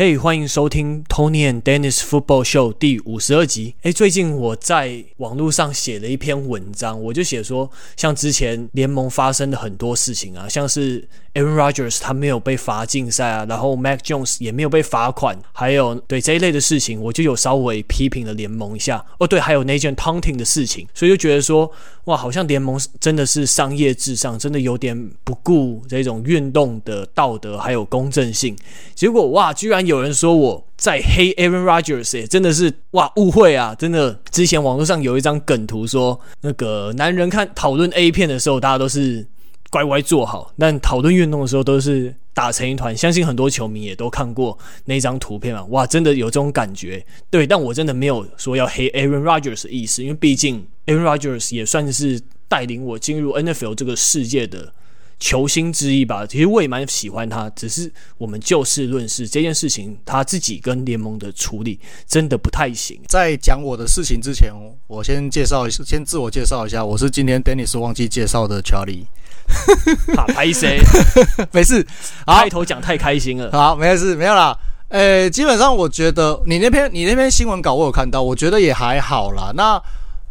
[0.00, 3.74] ，hey, 欢迎收听 Tony and Dennis Football Show 第五十二集。
[3.82, 19.04] 诶，最近我在网络上写了一篇文章，我就写说，像之前联盟发生的很多事情啊，像是 Aaron Rodgers 他没有被罚禁赛啊，然后 Mac Jones 也没有被罚款，还有对这一类的事情，我就有稍微批评了联盟一下。
[19.18, 21.70] 哦，对，还有那件 taunting 的事情，所以就觉得说，
[22.04, 28.56] 哇，好像联盟真的是商业至上，真的有点不顾这种运动的道德还有公正性。
[28.94, 30.00] 结果哇，居然有。
[30.00, 33.74] 人说我在黑 Aaron Rodgers，欸，真的是哇误会啊！
[33.74, 39.26] 真的，之前网络上有一张梗图说，那个男人看讨论 A 片的时候，大家都是
[39.68, 42.96] 乖乖坐好，但讨论运动的时候都是打成一团。
[42.96, 47.04] 相信很多球迷也都看过那张图片嘛，哇，真的有这种感觉。
[47.28, 52.18] 对，但我真的没有说要黑 Aaron Rodgers 的意思，因为毕竟 Aaron Rodgers 也算是
[52.48, 54.72] 带领我进入 NFL 这个世界的。
[55.20, 62.98] 球星之一吧，其实我也蛮喜欢他，只是我们就事论事，这件事情他自己跟联盟的处理真的不太行。
[63.06, 64.50] 在讲我的事情之前，
[64.86, 69.04] 我先介绍一下，先自我介绍一下，我是今天 Dennis 忘记介绍的 Charlie。
[70.16, 70.80] 好， 拍谁？
[71.52, 71.86] 没事，
[72.24, 73.52] 开头讲太开心了。
[73.52, 74.56] 好，没事，没有啦。
[74.88, 79.52] 诶，基本上我觉得你那篇你那篇新闻稿我有看到，我觉得也还好啦。
[79.54, 79.80] 那。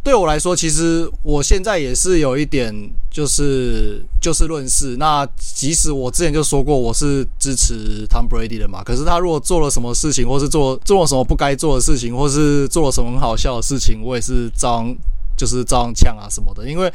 [0.10, 2.74] 对我来说，其实我现在也是有一点，
[3.12, 4.96] 就是就事论事。
[4.98, 14.98] 那即使我之前就说过我是支持 Tom Brady 的嘛，可是他如果做了什么事情，或是做做了什么不该做的事情，或是做了什么很好笑的事情，我也是照样
[15.38, 16.68] 就是照样呛啊什么的。
[16.68, 16.92] 因为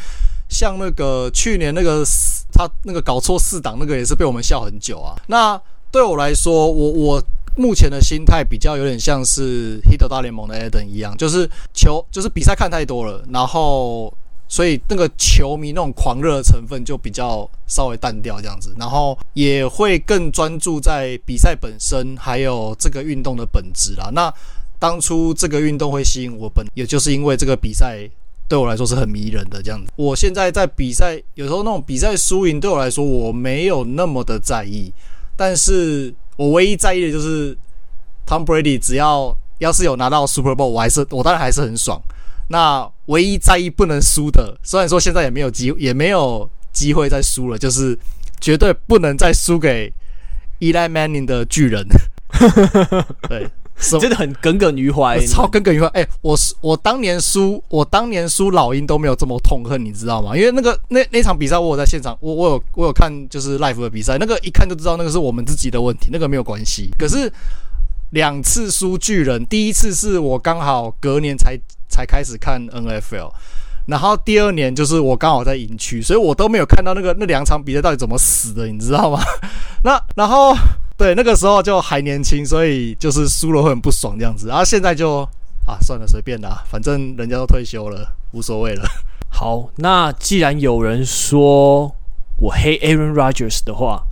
[0.48, 2.04] 像那个去年那个
[2.52, 5.14] 他那个搞错四档那个也是被我们笑很久啊。
[5.28, 5.56] 那
[5.92, 7.22] 对我来说，我我。
[7.56, 14.12] 目前的心态比较有点像是《Hit 大联盟》的 Adam 一样，就是球就是比赛看太多了，然后
[14.48, 24.10] 所以那个球迷那种狂热的成分就比较稍微淡掉这样子，然后也会更专注在比赛本身，还有这个运动的本质啦。
[24.12, 24.32] 那
[24.80, 27.98] 当初这个运动会吸引我本，也就是因为这个比赛
[28.48, 29.92] 对我来说是很迷人的这样子。
[29.94, 34.92] 我现在在比赛有时候那种比赛输赢对我来说我没有那么的在意，
[35.36, 36.12] 但是。
[36.36, 37.56] 我唯一在意的就是
[38.26, 42.00] Tom Brady，只要要是有拿到 Super Bowl，我还是我当然还是很爽。
[42.48, 47.98] 那唯一在意不能输的，虽然说现在也没有机也没有机会再输了，就是
[48.40, 49.92] 绝对不能再输给
[50.60, 51.86] Eli Manning 的巨人。
[53.28, 53.50] 对。
[53.76, 55.86] 真的很耿耿于怀，超耿耿于怀。
[55.88, 60.36] 哎、欸，我我当年输，我当年输老鹰都没有这么痛恨，你知道吗？
[60.36, 66.88] 因为那个那那场比赛，我有在现场，我我有我有看，就是 live 的比赛，那个一看就知道那个是我们自己的问题，那个没有关系。
[66.96, 67.30] 可是
[68.10, 71.58] 两次输巨人，第一次是我刚好隔年才
[71.88, 73.32] 才开始看 NFL，
[73.86, 79.20] 然后第二年就是我刚好在营区，所以我都没有看到那个那两场比赛到底怎么死的，你知道吗？
[79.82, 80.54] 那然后。
[80.96, 84.46] 对，那个时候就还年轻，所以就是输了会很不爽这样子。
[84.46, 85.28] 然后现在就
[85.66, 88.84] 啊，算了，随便啦，反正人家都退休了，无所谓了。
[89.28, 91.92] 好，那既然有人说
[92.38, 94.04] 我黑 Aaron Rodgers 的话，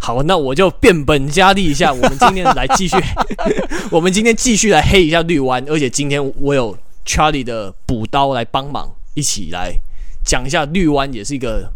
[0.00, 1.92] 好，那我就变本加厉一下。
[1.92, 2.96] 我们今天来继续，
[3.92, 9.78] 我们今天继续来黑一下绿湾，而且今天我有 Charlie 的补刀来帮忙，一起来
[10.24, 11.70] 讲一下绿湾，也是一个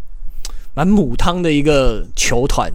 [0.73, 2.69] 蛮母汤的一个球团。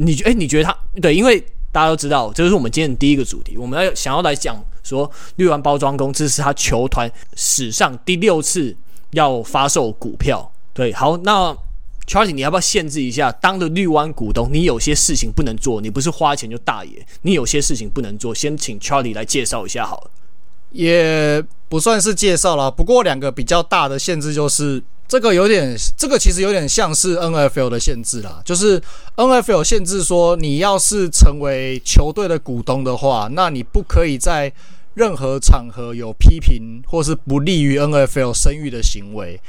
[0.00, 1.12] 你觉诶，你觉得他对？
[1.14, 3.56] 因为大家都知道，这是我们今天的第一个主题。
[3.56, 8.74] 我们要想要来讲说，绿湾包装公司是他球团史上第六次
[9.10, 10.50] 要发售股票。
[10.72, 11.52] 对，好，那
[12.06, 13.32] Charlie，你要不要限制一下？
[13.32, 18.32] 当了绿湾股东，你有些事情不能做，你不是花钱就大爷，你有些事情不能做。
[18.32, 20.10] 先请 Charlie 来介绍一下好了。
[20.70, 24.80] 也不算是介绍了，不过两个比较大的限制就是。
[25.08, 28.78] 这个有点，这个其实有点像是 NFL 的限制啦，就是
[29.16, 34.52] NFL 限制说，你要是成为球队的股东的话，那你不可以在
[34.92, 39.40] 任何场合有批评或是不利于 NFL 声誉的行为。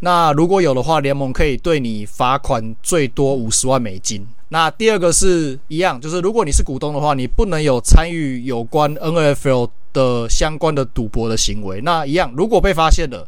[0.00, 4.22] 那如果有的话，联盟可以对你罚款最多五十万美金。
[4.50, 11.80] 那第二个是一样，就是如果你是股东的话，你不能有参与有关 NFL 的相关的赌博的行为。
[11.80, 13.26] 那一样，如果被发现了。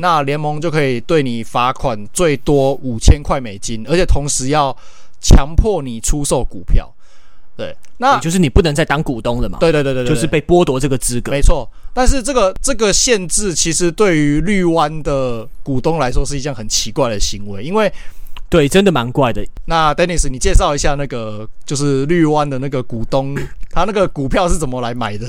[0.00, 4.74] 那联盟就可以对你罚款最多五千块美金，而且同时要
[5.20, 6.90] 强迫你出售股票。
[7.56, 9.58] 对，那就是你不能再当股东了嘛？
[9.60, 11.30] 对对对对，就是被剥夺这个资格。
[11.30, 17.92] 没错，但是这个这个限制其实对于绿湾的股东来说是一件很奇怪的行为，因为
[18.48, 19.46] 对，真的蛮怪的。
[19.66, 23.36] 那 Dennis，你介绍一下那个就是绿湾的那个股东，
[23.68, 25.26] 他那个股票是怎么来买的？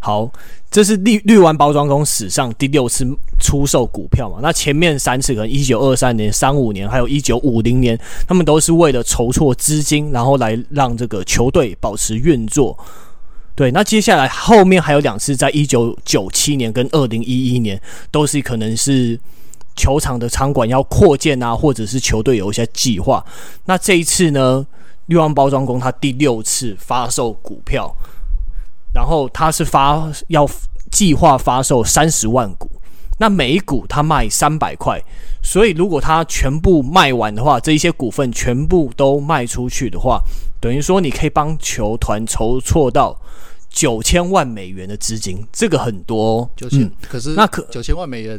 [0.00, 0.30] 好，
[0.70, 3.06] 这是绿绿湾包装工史上第六次
[3.40, 4.38] 出售股票嘛？
[4.42, 12.78] 那前面三次可能一九二三年、三五年，还有一九五零年，他们都是为了筹措资金，然后来让这个球队保持运作。
[13.54, 17.80] 对，那接下来后面还有两次，在一九九七年跟二零一一年，
[18.10, 19.18] 都是可能是
[19.76, 23.22] 球场的场馆要扩建啊，或者是球队有一些计划。
[23.66, 24.66] 那这一次呢，
[25.06, 27.94] 绿湾包装工他第六次发售股票，
[28.94, 30.48] 然后他是发要
[30.90, 32.70] 计划发售三十万股，
[33.18, 35.02] 那每一股他卖三百块，
[35.42, 40.20] 所以如果他全部卖完的话，这一些股份全部都卖出去的话，
[40.60, 43.18] 等于说你可以帮球团筹措到。
[43.74, 46.50] 九千万美元的资金，这个很多哦。
[46.54, 48.38] 九千，可是那可九千万美元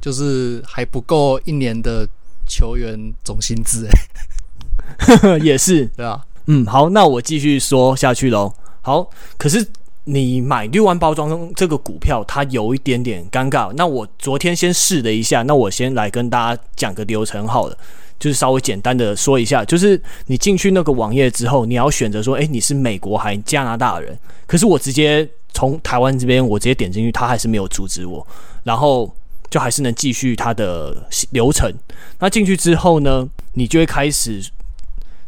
[0.00, 2.08] 就是还不够一年的
[2.48, 6.24] 球员总薪资哎， 也是对啊。
[6.46, 8.50] 嗯，好，那我继续说下去喽。
[8.80, 9.06] 好，
[9.36, 9.62] 可是
[10.04, 13.72] 你买绿湾包装这个股票，它有一点点尴尬。
[13.76, 17.76] 那我昨天先试了一下，那我先来跟大家讲个流程好了。
[18.18, 24.14] 就是稍微简单的说一下，就是你进去那个网页之后，你要选择说，诶，你是美国还是加拿大人？
[24.46, 28.26] 可是我直接从台湾这边，我直接点进去，他还是没有阻止我，
[28.62, 29.10] 然后
[29.48, 30.94] 就还是能继续他的
[31.30, 31.72] 流程。
[32.18, 34.44] 那进去之后呢，你就会开始，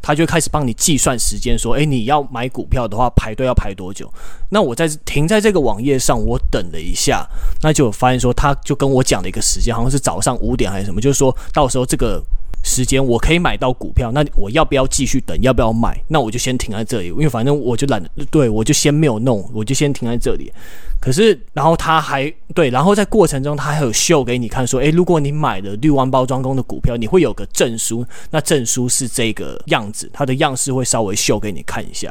[0.02, 4.12] 他就开始帮你计算时间，说，诶，你要买股票的话，排队要排多久？
[4.50, 7.26] 那我在停在这个网页上，我等了一下，
[7.62, 12.22] 那就发现说，他就跟我讲了一个时间，好像是早上五点还是什么，就是说到时候这个。
[12.64, 15.36] 时间我可以买到股票，那我要不要继续等？
[15.42, 16.00] 要不要买？
[16.08, 20.52] 那我就先停在这里，因为反正我就懒得，对，我就先没有弄，我就先停在这里。
[21.00, 32.08] 可是，然后他还对，然后在过程中他还有秀给你看，说，诶，如果你买了绿湾包装工的股票，你会有个证书，那证书是这个样子，它的样式会稍微秀给你看一下。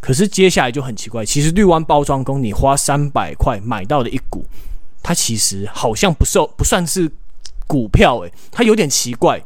[0.00, 4.44] 可是接下来就很奇怪，其实绿湾包装工你花三百块买到的一股，
[5.02, 7.08] 它其实好像不受不算是
[7.68, 9.40] 股票，诶，它有点奇怪。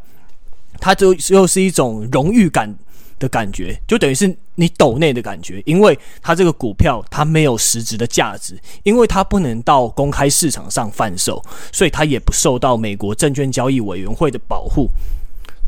[0.80, 2.74] 它就又是一种荣誉感
[3.18, 14.88] 的感觉，就等于是你抖内的感觉，因为它这个股票它没有实质的价值，因为它不能到公开市场上贩售，所以它也不受到美国证券交易委员会的保护。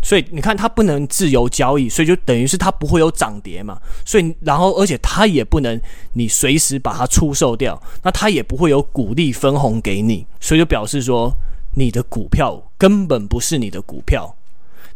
[0.04, 3.78] 所以你看，它不能自由交易，所以就等于是它不会有涨跌嘛。
[4.04, 5.80] 所以然后而且它也不能
[6.14, 11.32] 你随时把它出售掉，那它也不会有股利分红给你，所以就表示说
[11.76, 14.34] 你的股票根本不是你的股票。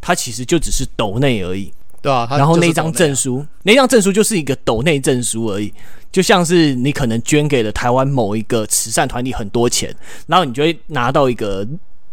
[0.07, 2.29] 它其实就只是斗内而已，对啊。
[2.31, 5.75] 然后那张证书，那张证书就是一个斗内证书而已，
[6.13, 9.93] 就像是你可能捐给了台湾某一个慈善团体很多钱，
[10.29, 11.67] 然后你就会拿到一个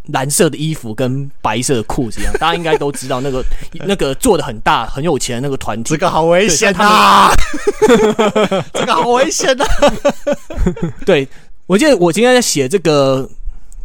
[0.07, 2.33] 蓝色的衣服跟白色的裤子一样。
[2.39, 3.45] 大家应该都知道那个
[3.85, 7.29] 那个做的很大很有钱的那个团体，这个好危险啊！
[8.73, 9.65] 这个好危险啊！
[11.05, 11.27] 对，
[11.67, 13.29] 我记得我今天在写这个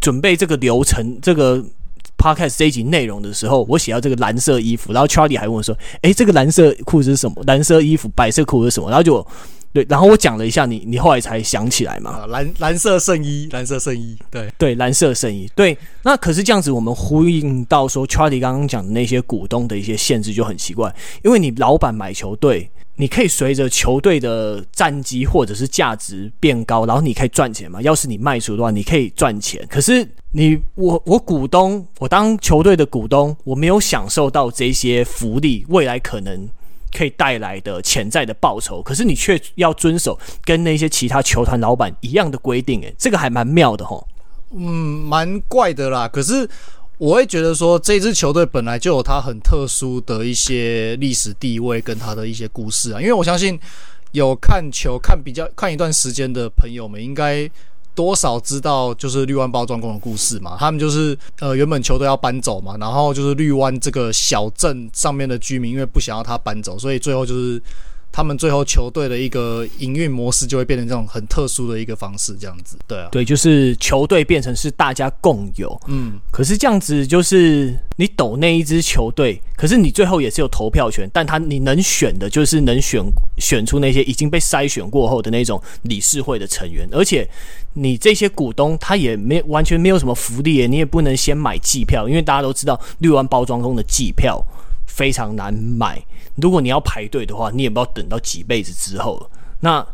[0.00, 1.62] 准备这个流程这个。
[2.18, 7.42] Podcast 这一集内容的时候，我写到这个蓝色衣服，然后 Charlie 还问我说：“诶，这个蓝色裤子是什么？
[7.46, 9.24] 蓝色衣服，白色裤子是什么？”然后就
[9.72, 12.10] 对，然后我讲了一下你，你你后来才想起来嘛？
[12.10, 15.78] 啊、蓝蓝色圣衣，蓝色圣衣，对对，蓝色圣衣，对。
[16.02, 20.92] 那可是这样子，我们呼应到说，Charlie 刚刚讲的那些股东的一些限制就很奇怪，
[21.22, 22.70] 因为你老板买球队。
[23.00, 27.80] 你可以随着球队的战绩或者是价值变高，然后你可以赚钱嘛？
[27.80, 29.64] 要是你卖出的话，你可以赚钱。
[29.70, 36.48] 可是你我我股东，我当球队的股东，我没有享受到这些福利，未来可能
[36.92, 38.82] 可以带来的潜在的报酬。
[38.82, 44.04] 可是你却要遵守跟那些其他球团老板一样的规定，诶，这个还蛮妙的齁。
[44.50, 44.58] 嗯，
[45.06, 46.08] 蛮怪的啦。
[46.08, 46.48] 可是。
[46.98, 53.00] 我会觉得说，这支球队本来就有它很特殊的一些历史地位跟它的一些故事啊。
[53.00, 53.58] 因为我相信
[54.12, 57.48] 有看球看比较看一段时间的朋友们，应该
[57.94, 60.56] 多少知道就是绿湾包装工的故事嘛。
[60.58, 67.62] 他们就是呃原本球队要搬走嘛，然后就是绿湾这个小镇上面的居民因为不想要他搬走，所以最后就是。
[68.18, 72.76] 他们最后球队的一个营运模式就会变成这种很特殊的一个方式，这样子。
[72.84, 75.80] 对啊，对，就是球队变成是大家共有。
[75.86, 83.00] 嗯，可是这样子就是你抖那一支球队，可是你最后也是有投票权，但他你能选的就是能选
[83.36, 87.24] 选出那些已经被筛选过后的那种理事会的成员，而且
[87.74, 94.44] 你这些股东他也没完全没有什么福利，你也不能先买季票，因为大家都知道绿湾包装工的季票
[94.88, 96.04] 非常难买。
[96.34, 99.30] 如果你要排队的话，你也不知道等到几辈子之后。
[99.60, 99.86] 那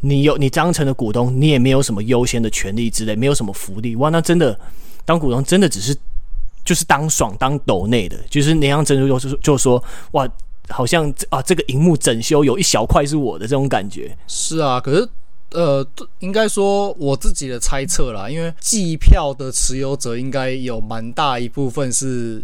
[0.00, 3.96] 你有你章程的股东，你也没有什么优先的权利之类，没有什么福利。
[3.96, 4.58] 哇，那真的
[5.04, 5.96] 当股东真的只是
[6.64, 10.26] 就是当爽当斗内的，就是那样，真的就是就说哇，
[10.68, 14.16] 好像啊这个荧幕整修有一小块是我的这种感觉。
[14.26, 15.06] 是啊，可是
[15.50, 15.86] 呃，
[16.20, 22.42] 应该说我自己的猜测啦，因为季票的持有者应该有蛮大一部分是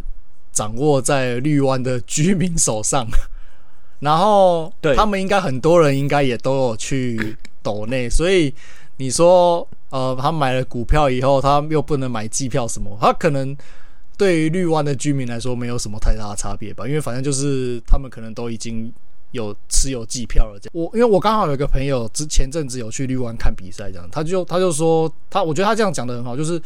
[0.56, 3.06] 掌握在绿湾的居民手上，
[4.00, 8.52] 然后他们应该很多人应该也都有去抖内，所以
[8.96, 13.54] 你说呃，他买了股票以后，他又不能买机票什么，他可能
[14.16, 18.90] 对于绿湾的居民来说没有什么太大的差别吧，因为反正就是他们可能都已经。
[19.32, 26.62] 有持有机票了，这样我因为我刚好有一个朋友之前阵子有去绿湾看比赛，这样他就他就说他我觉得他这样讲的很好，就是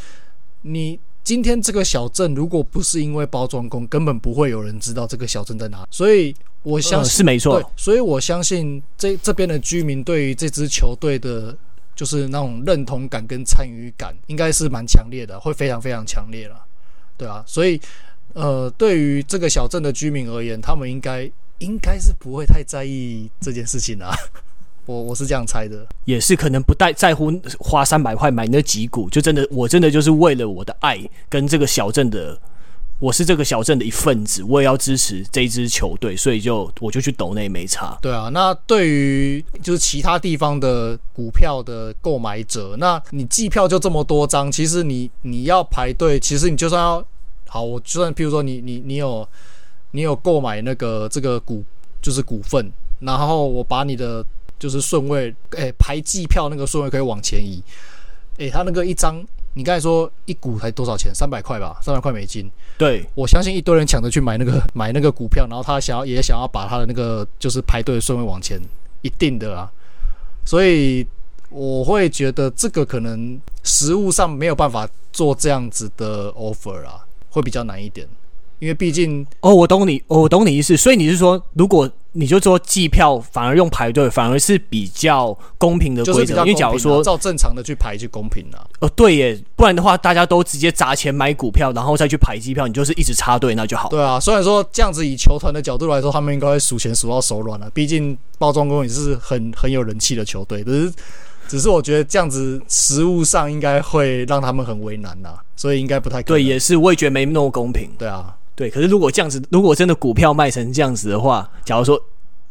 [0.61, 11.57] 你今天这个小镇如果不是因为包装工，根本不会有人知道这个小镇在哪，所以我相信、嗯、是没错，对，所以我相信这这边的居民对于这支球队的，
[11.95, 16.57] 就是那种认同感跟参与感，应该是蛮强烈的，会非常非常强烈了，
[17.17, 17.81] 对啊，所以
[18.35, 21.31] 呃，对于这个小镇的居民而言，他们应该。
[21.61, 24.17] 应该是不会太在意这件事情啊，
[24.87, 32.39] 我我是这样猜的，也是可能不太在乎花三百块买那几股，就真的我真的就是为了我的爱跟这个小镇的，
[32.99, 37.97] 我是这个小镇的一份子，我也要支持这支球队，所以就我就去抖那没差。
[38.03, 47.05] 对啊，那对于就是其他地方的股票的购买者，那你季票就这么多张，其实你你要排队，其实你就算要
[47.47, 49.27] 好，我就算譬如说你你你有。
[49.93, 51.65] 你有购买那个这个股
[52.01, 54.25] 就是股份，然后我把你的
[54.61, 57.61] 就是顺位，哎、欸，排季票那个顺位可以往前移，
[58.35, 59.17] 哎、欸，他那个一张，
[59.55, 61.12] 你刚才说一股才多少钱？
[61.14, 62.49] 三百块吧，三百块美金。
[62.76, 68.61] 对，我相信一堆人抢着去买那个 买那个股票，然后他想要也想要把他的那个就是排队的顺位往前，
[69.00, 69.73] 一定的啊。
[70.45, 71.07] 所以
[71.49, 78.07] 我会觉得这个可能实物上没有办法做这样子的 offer 啊，会比较难一点。
[78.61, 80.76] 因为毕竟哦，我懂你，哦，我懂你意思。
[80.76, 86.12] 所以你是说，如果你就说计票，反而用排队，反而是比较公平的规则。
[86.12, 88.67] 就是比较公平啊，因为假如说照正常的去排就公平了。
[88.81, 93.88] 哦，对耶，不然的话，大家都直接砸钱买股票，然后再去排机票，你就是一直插队，那就好。
[93.88, 97.71] 对啊，虽然说这样子以球团的角度来说，他们应该会数钱数到手软了。
[97.71, 100.93] 毕竟包装工也是很很有人气的球队，只是
[101.49, 106.23] 只是我觉得这样子实物上应该会让他们很为难呐，所以应该不太。
[106.25, 107.88] 对，也是，我也觉得没那么公平。
[107.97, 108.37] 对啊。
[108.61, 111.99] 对，可是如果这样子，如果真的股票卖成这样子的话，假如说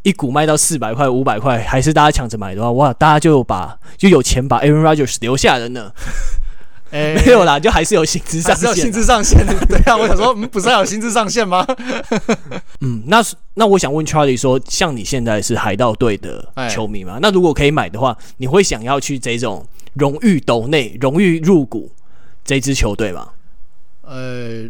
[0.01, 5.91] 一股卖到四百块、五百块，还是大家抢着买的话，哇，大家就把就有钱把 Aaron Rodgers 留下了呢。
[6.89, 9.45] 哎、欸，没有啦，就还是有薪资上限，薪资上限。
[9.67, 11.63] 对啊，我想说，嗯，不是还有薪资上限吗？
[12.81, 13.23] 嗯，那
[13.53, 17.13] 那我想问 Charlie 说，像你现在是海盗队的球迷吗？
[17.13, 19.63] 欸、那如果可以买的话，你会想要去这种
[19.93, 21.91] 荣誉斗内、荣誉入股
[22.43, 23.27] 这支球队吗？
[24.01, 24.67] 呃。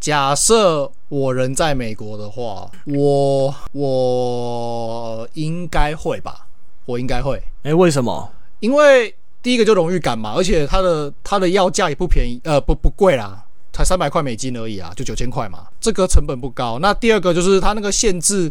[0.00, 6.46] 假设我人在美国的话，我我应该会吧，
[6.86, 7.36] 我应该会。
[7.62, 8.32] 哎、欸，为什么？
[8.60, 16.78] 因为第一个就荣誉感嘛，而且它的它的要价也不便宜，呃，不不贵啦，才三百块美金而已啊，就九千块嘛，这个成本不高。
[16.78, 18.50] 那第二个就是它那个限制，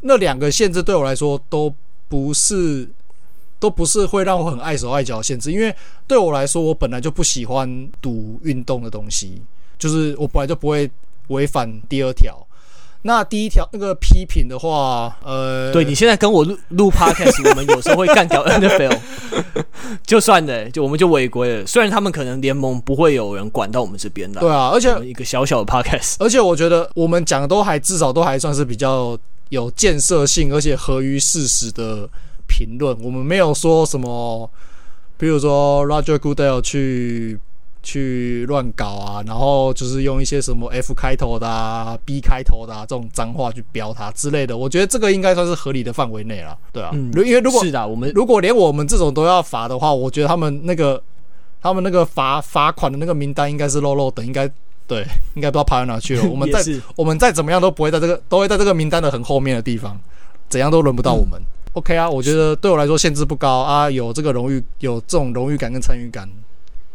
[0.00, 1.74] 那两个限制对我来说都
[2.08, 2.88] 不是
[3.60, 5.74] 都不是会让我很碍手碍脚的限制，因为
[6.06, 9.42] 对我来说，我本来就不喜欢赌运动的东西。
[9.78, 10.90] 就是我本来就不会
[11.28, 12.46] 违反第二条，
[13.02, 18.98] 那第一条那个批评的话，呃，对，你现在跟我录录 podcast，我们有时候会干掉 NFL，
[20.04, 21.66] 就算的，就我们就违规了。
[21.66, 29.16] 虽然他们可能联盟不会有人管到我们这边的，对啊，而且一个小小的 podcast，而且我觉得我们讲的都还至少都还算是比较
[29.50, 32.08] 有建设性，而且合于事实的
[32.48, 32.96] 评论。
[33.00, 34.50] 我们没有说什么，
[35.16, 37.38] 比如说 Roger Goodell 去。
[37.82, 51.02] 去乱搞啊，然后就是用一些什么 F 开头的啊、B 开头的啊这种脏话去标他之类的，我觉得这个应该算是合理的范围内了，对啊，嗯、因为如果是的，我们如果连我们这种都要罚的话，我觉得他们那个
[51.62, 54.48] 他们那个罚罚款的那个名单应该是漏漏的，应该
[54.86, 56.24] 对， 应该不知道排到哪去了。
[56.28, 56.62] 我们再
[56.96, 59.98] 我们再怎么样都不会在这个都会在这个名单的很后面的地方，
[60.48, 61.40] 怎样都轮不到我们。
[61.40, 66.28] 嗯、OK 啊，我觉得对我来说限制不高啊，有这个荣誉，有这种荣誉感跟参与感。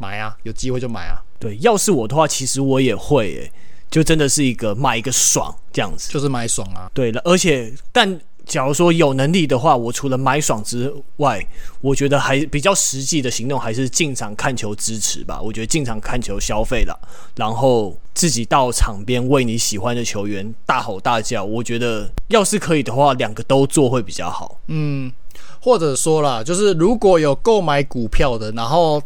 [0.03, 1.15] 买啊，有机会就买啊。
[1.39, 3.51] 对，要是我的话，其实我也会诶、欸，
[3.89, 6.91] 就真的是一个买一个爽这样子，就是买爽啊。
[6.93, 11.45] 对了，而且但假如说有能力的话，我除了买爽之外，
[11.79, 15.41] 我觉得还比较实际的行动还是进场看球支持吧。
[15.41, 16.98] 我觉得进场看球消费了，
[17.36, 21.43] 然后自己到场边为你喜欢的球员大吼大叫。
[21.43, 24.60] 我觉得要是可以的话，两个都做会比较好。
[24.67, 25.12] 嗯，
[25.62, 29.01] 或者说啦，就是如果有购买股票的，然后。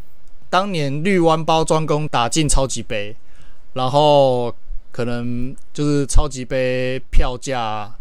[0.50, 3.16] 当年绿湾包装工打进超级杯，
[3.74, 4.54] 然后
[4.92, 7.94] 可能就是超级杯票价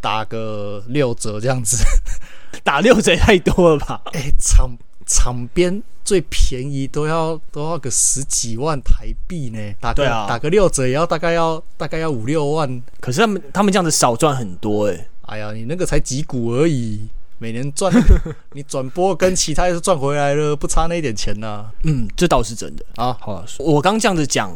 [0.00, 1.84] 打个六折这样子，
[2.62, 4.02] 打六折太多了吧？
[4.12, 4.68] 哎、欸，差
[5.06, 12.82] 场边最便宜都要都要个十几万台币呢，打个、啊、打个六折也要大概要大概要五六万。
[13.00, 15.08] 可是他们他们这样子少赚很多哎、欸。
[15.26, 17.08] 哎呀，你那个才几股而已，
[17.44, 17.92] 每年赚
[18.54, 21.70] 你转播跟其他也是赚回来了，不差那一点钱呢、啊。
[21.82, 23.14] 嗯，这倒是真的啊。
[23.20, 24.50] 好了，我刚这样子讲。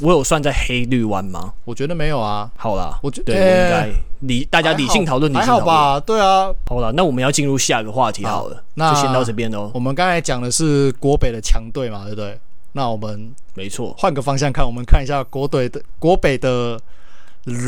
[0.00, 1.52] 我有算在黑绿湾吗？
[1.64, 2.50] 我觉得没有啊。
[2.56, 3.88] 好啦，我觉得应该
[4.20, 5.64] 理大家理性讨论，理性讨论。
[5.64, 6.00] 还好吧？
[6.00, 6.50] 对啊。
[6.66, 9.70] 好了，那我们要进入下一个话题好了，好，那就先到这边喽。
[9.72, 12.36] 我们刚才讲的是国北的强队嘛，对不对？
[12.72, 16.80] 那我们没错，换个方向看，我们看一下国队的国北的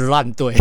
[0.09, 0.53] 烂队。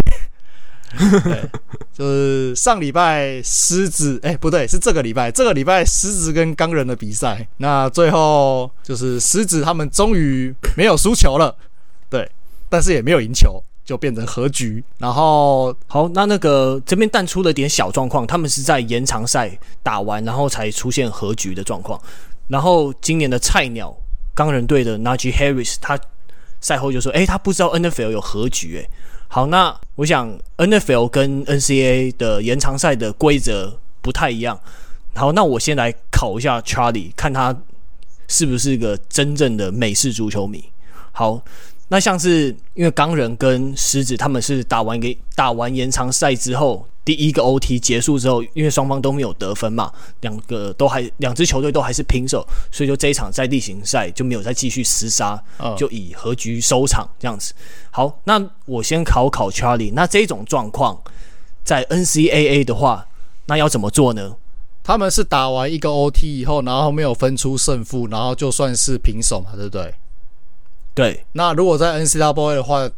[1.24, 1.50] 对，
[1.92, 11.54] 就是上礼拜狮子，哎、不对，是这个礼拜，这个礼拜狮子跟钢人的比赛，那最后就是狮子他们终于没有输球了，
[12.10, 12.32] 对，
[12.70, 14.82] 但是也没有赢球，就变成和局。
[14.98, 19.51] 然后好，那那个这边淡出了点小状况，他们是在延长赛
[19.84, 22.00] 打完，然后才出现和局的状况。
[22.48, 23.94] 然后今年的菜鸟
[24.34, 26.00] 钢人队的 Najee Harris，他
[26.62, 28.89] 赛后就说，哎、他不知道 NFL 有和局、欸，哎。
[29.36, 34.58] 好，那我想 NFL 跟 NCA 的延长赛的规则不太一样。
[35.13, 37.54] 好，那我先来考一下 Charlie，看他
[38.30, 40.63] 是不是个真正的美式足球迷。
[41.12, 41.44] 好，
[41.88, 46.88] 那像是因为钢人跟狮子他们是打完给打完延长赛之后。
[47.06, 55.39] 第一个 OT 结束之后，因为双方都没有得分嘛，两个都还两支球队都还是平手，所以就这一场在例行赛就没有再继续厮杀，
[55.77, 57.54] 就以和局收场这样子。
[57.92, 61.00] 好，那我先考考 Charlie，那这种状况
[61.63, 63.06] 在 NCAA 的话，
[63.46, 64.36] 那要怎么做呢？
[64.84, 69.94] 他们是打完一个 OT 以后，然后没有分出胜负，然后就算是平手嘛，对不对？
[70.96, 71.24] 对。
[71.34, 72.90] 那如果在 NCAA 的话，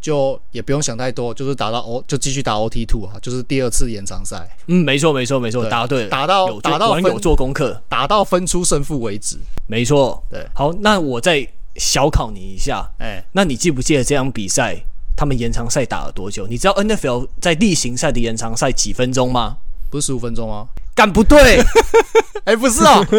[0.00, 4.48] 就也不用想太多，就是打到 O 就继续打 OT two 啊，就是第二次延长赛。
[4.68, 9.36] 嗯，没错，没错，没错，答对了，打到打到有做功课，打到分出胜负为止。
[9.66, 10.46] 没错，对。
[10.54, 14.76] 好，那我再小考你一下，哎、欸，那你记不记得这场比赛
[15.16, 16.46] 他们延长赛打了多久？
[16.46, 19.56] 你知道 NFL 在例行赛的延长赛几分钟吗？
[19.90, 20.68] 不是十五分钟吗？
[20.94, 21.58] 干不对，
[22.44, 23.04] 哎、欸，不是哦，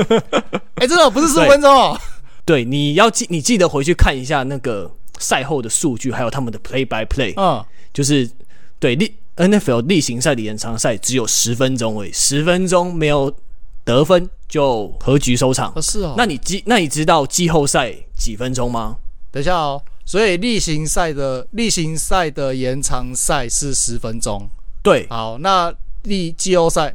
[0.76, 2.00] 哎、欸，真的不是十五分钟哦。
[2.48, 4.90] 对，你要记，你记得回去看一下那个。
[5.20, 8.30] 赛后的数据还有他们的 play by play，嗯，就是
[8.78, 13.36] 对例 NFL 例行赛的延长赛只有十分钟而已，十分钟没有
[13.84, 15.74] 得分就和局收场。
[15.82, 18.98] 是哦，那你记那你知道季后赛几分钟吗？
[19.32, 24.48] 等一下哦，所以例行赛的例行赛的延长赛是十分钟。
[24.84, 26.94] 对，好，那例季后赛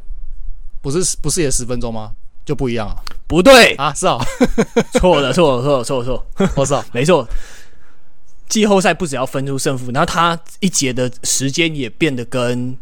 [0.81, 2.13] 不是不是也十分钟吗？
[2.45, 2.97] 就不一样了？
[3.27, 4.21] 不对啊，是哦，
[4.95, 7.27] 错了错了错了错了错了， 我操， 没错。
[8.49, 12.77] 季后赛不只要分出胜负，然后他一节的时间也变得跟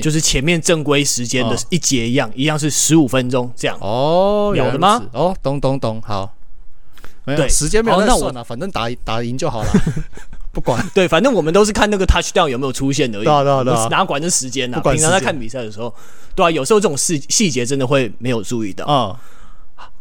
[0.00, 3.76] 就是前面正规时间的一节一样，哦、一样是十五分钟这样。
[3.80, 5.02] 哦，有的吗？
[5.12, 6.34] 哦，懂懂懂，好。
[7.26, 9.70] 没有对，时间没有那算了，反正打打赢就好了，
[10.54, 10.82] 不管。
[10.94, 13.24] 对，反正我们都是看那个 touchdown 有没有出现而已。
[13.24, 14.80] 对啊对啊对啊，哪管这时间呢？
[14.80, 15.92] 平常在看比赛的时候，
[16.34, 18.86] 对啊，有时候这种细细节真的会没有注意到。
[18.86, 19.14] 嗯，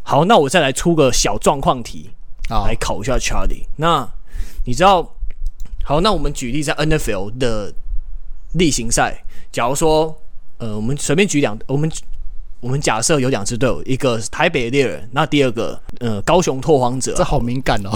[0.03, 2.11] 好，那我再来出个小状况题，
[2.49, 3.65] 来考一下 Charlie。
[3.77, 4.07] 那
[4.65, 5.15] 你知道，
[5.83, 7.73] 好，那我们举例在 NFL 的
[8.53, 10.15] 例行赛，假如说，
[10.59, 11.91] 呃，我们随便举两，我们
[12.63, 17.89] 我们假设有两支队伍，一个台北猎人，那第二个，呃，高雄拓荒者，这好敏感哦。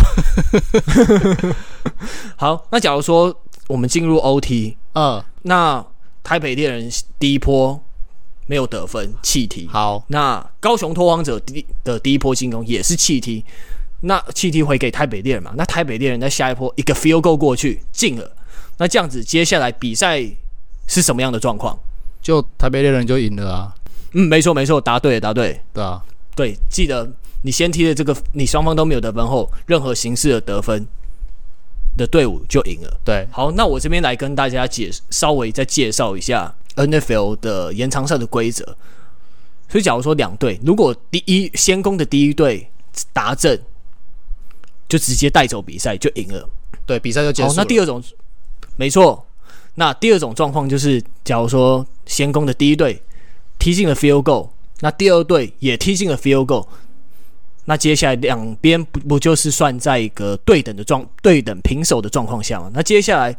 [2.35, 3.33] 好，那假如说
[3.67, 5.83] 我们进入 OT，嗯，那
[6.21, 7.81] 台北猎人第一波
[8.45, 9.69] 没有得分，弃踢。
[9.69, 13.45] 好，那高雄拓荒者第的第一波进攻也是弃踢。
[14.01, 15.53] 那弃 T 回给台北猎人嘛？
[15.55, 18.29] 那台北猎人在下一波一个 field goal 过去进了，
[18.79, 20.21] 那这样子接下来比赛
[20.87, 21.79] 是什么样的状况？
[22.21, 23.73] 就台北猎人就赢了啊！
[24.17, 26.03] 嗯，没错没错，答对了答对了，对啊，
[26.35, 27.07] 对，记得
[27.43, 30.87] 你先踢的这个，你双方都没有得分后，任何形式的得分
[31.95, 32.99] 的队伍就赢了。
[33.05, 38.65] 对，好，那我这边来跟大家解稍微再介绍一下 NFL 的延长赛的规则。
[39.69, 42.69] 所以假如说两队，如果第一先攻的第一队
[43.13, 43.61] 达阵。
[44.89, 46.49] 就直接带走比赛就赢了，
[46.85, 47.55] 对，比赛就结束了。
[47.57, 48.01] 那第二种，
[48.77, 49.27] 没错。
[49.75, 53.03] 那第二种状况就是，假如说先攻的第一队
[53.59, 54.49] 踢进了 field goal，
[54.81, 56.65] 那第二队也踢进了 field goal，
[57.65, 62.71] 那接下来两边不不就是算在一个对等的状对等平手的状况下吗？
[62.73, 63.35] 那接下来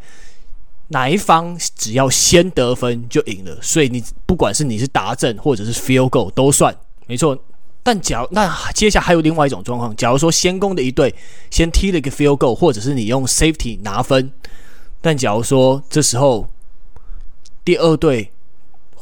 [0.88, 6.76] 哪一方只要先得分就赢了，所以你不管是你是达阵或者是 field goal 都算，
[7.06, 7.38] 没错。
[7.82, 11.14] 但假如那接下来还有另外一种状况，假如说先攻的一队
[11.50, 14.30] 先踢了一个 field goal，或者是你用 safety 拿分，
[15.00, 16.50] 但假如说这时候
[17.64, 18.30] 第二队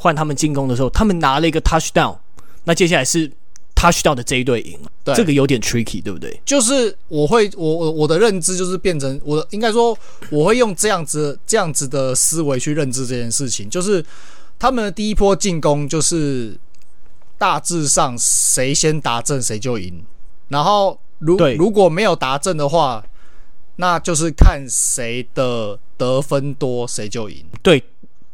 [0.06, 2.16] 换他们进攻的时候，他们拿了一个 touchdown，
[2.62, 3.28] 那接下来是
[3.74, 4.88] touchdown 的这一队赢了。
[5.02, 6.40] 对，这个有点 tricky，对不对？
[6.44, 9.98] 就是我会，我我我的认知就是变成我的，应该说
[10.30, 14.04] 我会用这样子这样子的思维去认知这件事情，就是
[14.60, 16.56] 他们的第一波进攻就是
[17.36, 20.04] 大致上谁先达阵谁就赢，
[20.46, 23.04] 然后如如果没有达阵的话，
[23.74, 27.44] 那就是看谁的得分多谁就赢。
[27.60, 27.82] 对。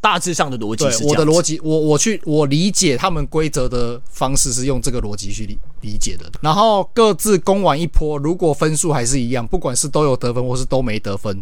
[0.03, 6.29] 大致上的逻辑是，我的逻辑，我我去我理解他们规则的方式是用这个逻辑去理理解的。
[6.41, 11.41] 然后各自攻完一波，如果分数还是一样，不管是都有得分或是都没得分，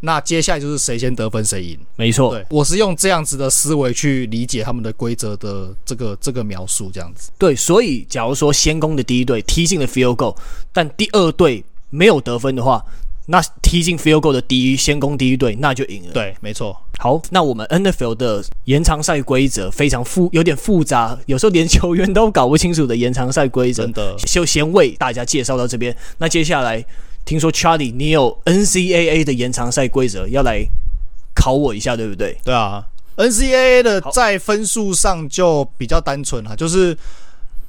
[0.00, 1.78] 那接下来就是谁先得分谁赢。
[1.96, 7.30] 没错，对，我是用这样子的思维去理解他们的规则的这个这个描述，这样子。
[7.38, 10.36] 对，所以假如说先攻的第一队踢进了 field goal，
[10.74, 12.84] 但第二队没有得分的话。
[13.30, 16.12] 那踢进 field goal 的第一先攻第一队，那就赢了。
[16.14, 16.74] 对，没错。
[16.98, 23.84] 好，那我们 NFL 的延长赛规则非常复，有点复杂，有时候连球员都搞不清楚的延长赛规则。
[23.84, 25.96] 真的，就先为大家介绍到这边。
[26.18, 26.84] 那接下来，
[27.24, 30.66] 听说 Charlie 你有 NCAA 的延长赛规则要来
[31.34, 32.36] 考我一下，对不对？
[32.44, 32.84] 对啊
[33.16, 36.96] ，NCAA 的在分数上就比较单纯了，就是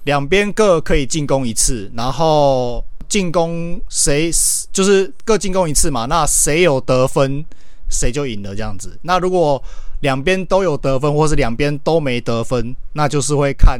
[0.06, 2.84] 两边各可以进攻一次，然后。
[3.10, 4.30] 进攻谁
[4.72, 7.44] 就是各进攻一次嘛，那谁有得分
[7.90, 8.98] 谁就赢了这样子。
[9.02, 9.62] 那如果
[10.02, 13.80] 两边都有得分，或是两边都没得分，那就是会看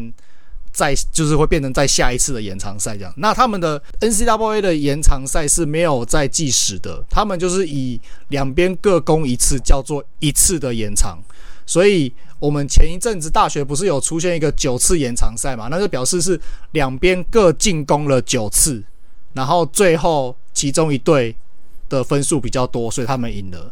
[0.72, 3.14] 在就是会变成在下一次的延长赛这样。
[3.18, 11.18] 那他们的 NCAA 的延长赛是没有在计时的，他们就是以两边各攻一次叫做一次的延长。
[11.66, 15.68] 所以我们前一阵子大学不是有出现一个九次延长赛嘛？
[15.70, 16.40] 那就表示是
[16.72, 18.84] 两边各进攻了九次。
[19.34, 21.36] 然后最后其中一队
[21.88, 23.72] 的分数比较多，所以他们赢了。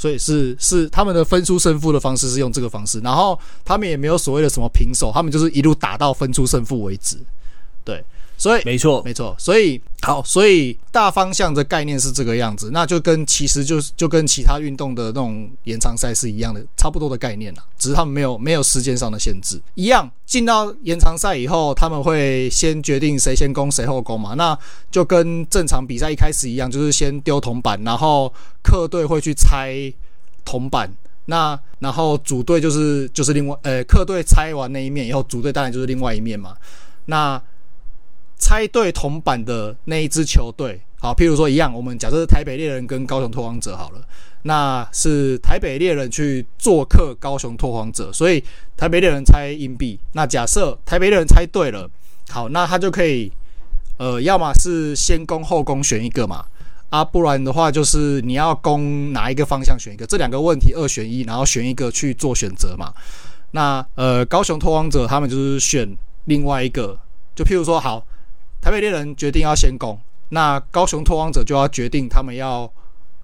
[0.00, 7.18] 所以是是他们的分出胜负的方式是用这个方式，然后他们也没有所谓的什么平手，他们就是一路打到分出胜负为止。
[7.84, 8.02] 对。
[8.40, 9.36] 所以没错，没错。
[9.38, 17.62] 所以好，所以大方向的概念是这个样子，那就跟其实就是就跟其他运动的那种延长赛是一样的，差不多的概念啦。
[17.76, 24.32] 只是他们没有没有时间上的限制，一样进到延长赛以后，他们会先决定谁先攻谁后攻嘛。
[24.32, 24.58] 那
[24.90, 29.92] 就跟正常比赛一开始一样，就是先丢铜板，然后客队会去拆
[30.46, 30.90] 铜板，
[31.26, 36.56] 那然后主队就是就是另外呃客队拆完那一面以后，主队当然就是另外一面嘛。
[37.04, 37.40] 那
[38.40, 44.00] 猜对铜板的那一支球队，好，譬如说一样，我们假设是台北猎人跟高雄拓荒者好了，
[44.42, 48.42] 那是台北猎人去做客高雄拓荒者，所以
[48.76, 50.00] 台北猎人猜硬币。
[50.12, 51.88] 那假设台北猎人猜对了，
[52.30, 53.30] 好，那他就可以，
[53.98, 56.44] 呃，要么是先攻后攻选一个嘛，
[56.88, 62.92] 啊，不然的话就是你要攻哪一个方向选一个，这两个问题二选一，然后选一个去做选择嘛。
[63.52, 65.86] 那呃，高雄拓荒者他们就是选
[66.24, 66.98] 另外一个，
[67.36, 68.04] 就譬如说好。
[68.60, 69.98] 台北猎人决定要先攻，
[70.30, 72.70] 那高雄拓荒者就要决定他们要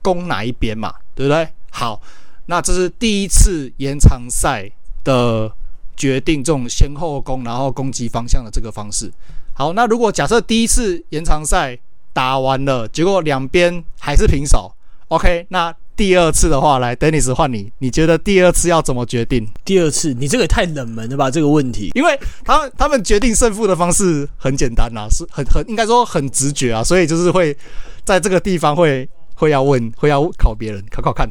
[0.03, 1.49] 攻哪一边嘛，对不对？
[1.70, 2.01] 好，
[2.46, 4.70] 那这是第一次延长赛
[5.05, 5.53] 的
[5.96, 9.12] 决定，这种先后攻，然后攻击方向的这个方式。
[9.55, 11.79] 好，那如果假设第一次延长赛
[12.12, 14.72] 打完了，结果两边还是平手
[15.09, 15.75] ，OK，那。
[15.97, 19.49] 第二次的话，来，Dennis 换你，你觉得第二次要怎么决定？
[19.65, 21.31] 第二次，你这个也太冷门了吧？
[21.31, 27.57] 这个问题，因为他们他们决定胜负的方式很简单呐、啊，是很很应该说很直觉啊，所以就是会
[28.05, 31.27] 在这个地方会会要问，会要考别人，考考看。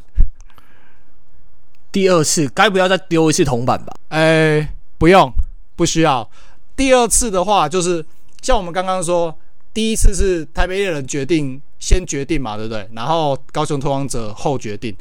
[1.91, 3.93] 第二次该不要再丢一次铜板吧？
[4.07, 5.31] 哎、欸，不用，
[5.75, 6.27] 不需要。
[6.75, 8.03] 第二次的话，就是
[8.41, 9.37] 像我们刚刚说，
[9.75, 11.61] 第一次是台北猎人决定。
[11.85, 12.89] 先决定嘛，对不对？
[12.93, 14.91] 然后高雄拓荒者后决定。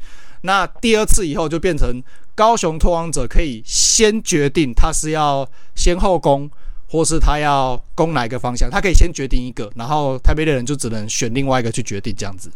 [0.43, 2.03] 那第二次以后就变成
[2.35, 6.51] 高雄拓荒者可以先决定他是要先后攻，
[6.91, 12.51] 或是他要攻哪一个方向，他可以先决定一个，然后台北猎人就只能选另外一个去决定这样子。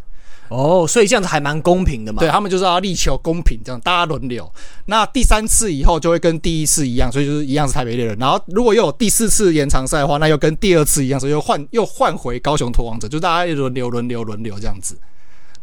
[0.48, 2.20] 哦，所以这样子还蛮公平的嘛？
[2.20, 4.50] 对，他们就是要力求公平，这样大家轮流。
[4.86, 8.16] 那第三次以后就会跟第一次一样，所以就是一样是台北猎人。
[8.18, 14.98] 然后如果又有第四次延长赛的话，那又跟第二次一样，所以又换 又换回高雄拓王者，就大家轮流轮流轮流这样子。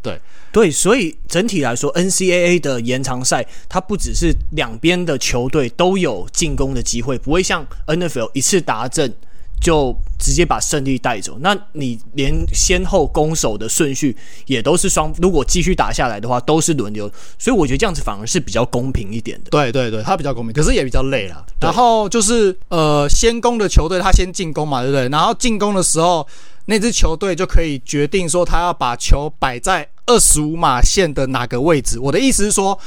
[0.02, 0.20] 对
[0.52, 9.12] 对，所以整体来说，NCAA 的延长赛它不只是两边的球队都有进攻的机会，不会像 NFL 一次达阵。
[9.60, 11.36] 就直接把胜利带走。
[11.40, 14.16] 那你连先后攻守的顺序
[14.46, 17.10] 也都是双，如果继续打下来的话，都是轮流。
[17.38, 19.50] 所以我觉得这样子反而是比较公平一点的。
[19.50, 21.44] 对对对，它比较公平，可是也比较累啦。
[21.60, 25.08] 然后就是呃，先攻的球队他先进攻嘛，对不对？
[25.08, 26.26] 然后进攻的时候，
[26.66, 31.98] 那支球队就可以决定说他要把球摆在二十五码线的哪个位置。
[31.98, 32.78] 我的意思是说，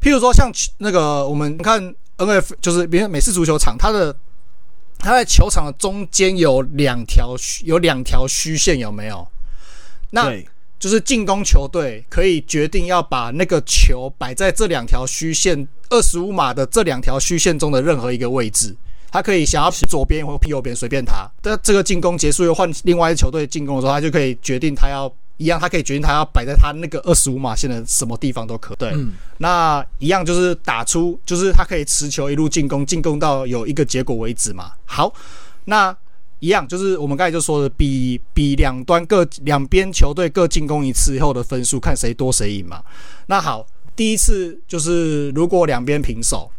[0.00, 4.14] 譬如说像那个我们看 NF，就是比如美式足球场，它的
[5.02, 7.34] 他在球场的中间有两条
[7.64, 9.26] 有两条虚线，有没有？
[10.10, 10.32] 那
[10.78, 18.74] 就是进攻球队可以决定要把那个球摆在这两条虚线二十五码的这两条虚线中的任何一个位置。
[19.10, 21.30] 他可以想要左边或右边随便他。
[21.42, 28.74] 但这个进攻结束又换另外一球队进攻的时候，他就可以决定他要一样，他可以决定他要摆在他那个二十五码线的什么地方都可。
[28.76, 34.72] 对，嗯、那一样就是打出，就是他可以持球一路进攻，进攻到有一个结果为止嘛。
[34.84, 35.12] 好，
[35.64, 35.94] 那
[36.38, 42.82] 一样就是我们刚才就说的，比比两端各两边球队各进攻一次以后的分数，看谁多谁赢嘛。
[43.26, 46.50] 那好，第一次就是如果两边平手，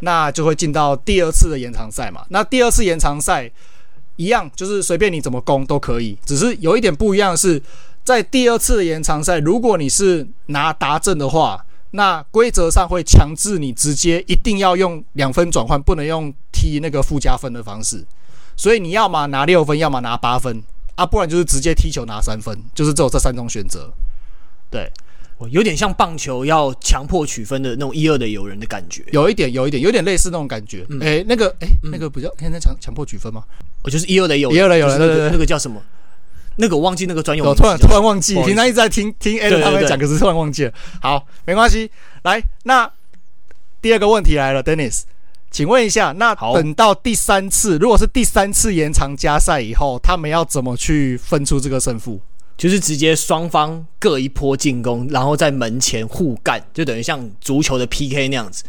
[0.00, 2.24] 那就会进到第二次的延长赛嘛。
[2.28, 3.50] 那第二次延长赛
[4.16, 7.60] 一样，就是随便你怎么攻都可以，只是有一点不一样的是，
[8.04, 18.04] 在第二次的延长赛，如果你是拿达阵的话，那规则上会强制你直接一定要用两分转换，不能用踢那个附加分的方式。
[18.56, 20.62] 所以你要么拿六分，要么拿八分
[20.94, 23.92] 啊，不然就是直接踢球拿三分，就是只有这三种选择。
[24.70, 24.90] 对，
[25.50, 30.80] 有点像棒球要强迫取分的那种一二的有人的感觉，有一点，有一点，有点类似那种感觉。
[30.80, 33.44] 诶、嗯欸，那个，诶、那个不叫现在强强迫取分吗？
[33.82, 35.80] 我就是一二垒有一二的有人，那个对对对，那个叫什么？
[36.56, 40.72] 那个我忘记那个专用名词，我突然突然忘记，平常一直在听听 Adam 他们讲，可是突然忘记了。
[41.00, 41.90] 好，没关系。
[42.22, 42.90] 来，那
[43.80, 45.02] 第二个问题来了，Dennis，
[45.50, 52.20] 请问一下，那等到第三次，如果是第三次延长加赛以后，他们要怎么去分出这个胜负？
[52.56, 58.62] 就是直接双方各一波进攻，然后在门前互干，就等于像足球的 PK 那样子。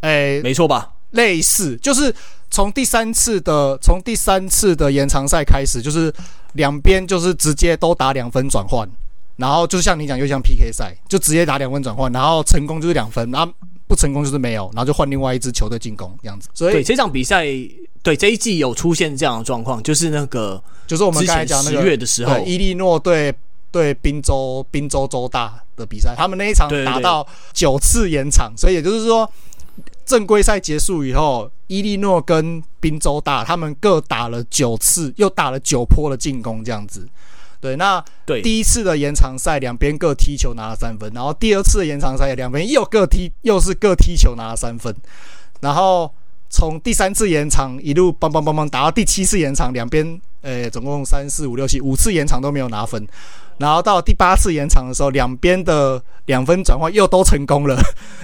[0.00, 0.90] 哎、欸，没错吧？
[1.12, 2.14] 类似，就是
[2.50, 6.12] 从第三次的从第三次的延长赛开始，就是
[6.52, 8.88] 两边就是直接都打两分转换，
[9.36, 13.52] 然后就像你讲，又像 PK 赛，就直接打两分转换，然后成功就是两分，然后
[13.86, 16.48] 不成功就是没有，然后就换另外一支球队进攻这样子。
[16.52, 17.46] 所以对这场比赛，
[18.02, 23.34] 对这一季有出现这样的状况，就是那个就是我们刚才讲那个十月的时候，伊利诺对
[23.70, 29.30] 对宾州宾州州大的比赛，他们那一场打到九次延长，所以也就是说。
[30.08, 37.06] 正规赛结束以后，伊利诺跟宾州大他们各打了九次，又打了九波的进攻，这样子。
[37.60, 44.96] 对，那对第一次的延长赛，两边各踢球拿了三分，然后第二次的延长赛，两边又各踢，又是各踢球拿了三分，
[45.60, 46.10] 然后
[46.48, 53.06] 从第三次延长一路棒棒棒棒打到第七次延长，两边诶总共三四五六七五次延长都没有拿分。
[53.58, 57.76] 然后到第八次延长的时候，两边的两分转换又都成功了，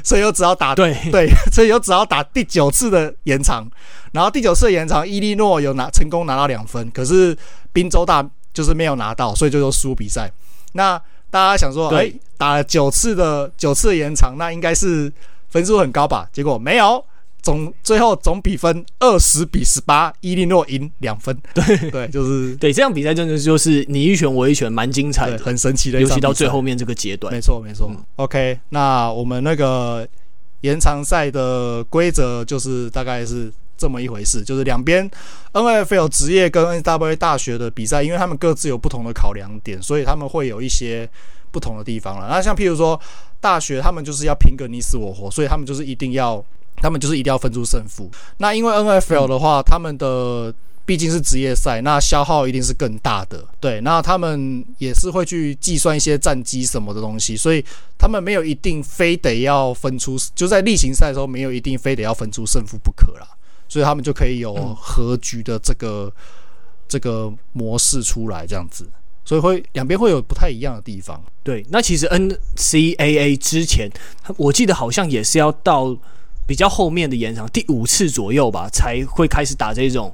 [0.05, 3.68] 所以又只要打对 对，所以又只要打第九次的延长。
[4.12, 7.37] 然后第九次的延长，伊利诺有拿成功拿到两分，可是
[7.72, 10.31] 宾州大就是没有拿到，所以就说输比赛。
[10.74, 10.96] 那
[11.33, 15.12] 大家想说，哎对，打了九次的九次的延长，那应该是
[15.48, 16.29] 分数很高吧？
[16.33, 17.05] 结果没有。
[17.44, 21.38] 总最后总比分二十比十八，伊利诺赢两分。
[21.52, 26.00] 对对，就是 对这场比赛真的就是你一拳我一拳，蛮精彩的，很神奇的。
[26.00, 27.87] 尤其到最后面这个阶段，没错没错。
[27.90, 30.09] 嗯、OK，那我们那个
[30.62, 35.09] 延长赛的规则就是大概是这么一回事，就是两边
[35.52, 41.07] NFL 职业跟 NCAA 大学的比赛，因为他们各自有不同的考量点，所以他们会有一些
[41.50, 42.26] 不同的地方了。
[42.30, 42.98] 那像譬如说
[43.38, 46.42] 大学，他们就是要拼个你死我活，所以他们就是一定要。
[46.85, 48.11] 他们就是一定要分出胜负。
[48.37, 50.53] 那因为 NFL 的话，他们的
[50.85, 53.42] 毕竟是职业赛，那消耗一定是更大的。
[53.59, 57.64] 对，那他们也是会去计算一些战绩什么的东西，所以
[57.97, 63.27] 他们没有一定非得要分出，就在例行赛的时候没有一定非得要分出胜负不可啦。
[63.66, 66.12] 所以他们就可以有和局的这个
[66.87, 68.87] 这个模式出来，这样子。
[69.25, 71.18] 所以会两边会有不太一样的地方。
[71.42, 73.90] 对，那其实 NCAA 之前，
[74.37, 75.97] 我记得好像也是要到。
[76.46, 80.12] 比较后面的延长第五次左右吧，才会开始打这种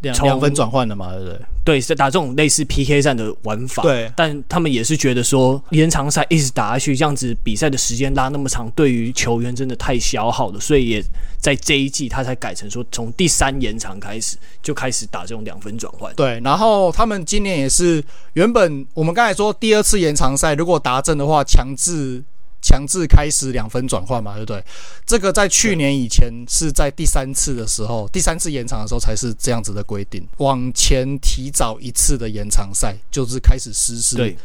[0.00, 1.40] 两两分转换的嘛，对不对？
[1.64, 3.82] 对，是打这种类似 PK 战的玩法。
[3.82, 11.04] 对，但他们也是觉得说延长赛一直打下去，这样子比赛的时间拉那么长，对于球员真的太消耗了，所以也
[11.38, 16.14] 在这一季他才改成说，从第三延长开始就开始打这种两分转换。
[16.14, 22.22] 对，然后他们今年也是原本我们刚才说第二次延长赛如果达阵的话，强制。
[22.62, 24.64] 强制开始两分转换嘛，对不对？
[25.06, 30.26] 这个在去年以前是在第三次的时候，第三次延长的时候才是这样子的规定。
[30.38, 34.36] 往前提早一次的延长赛，就是开始实施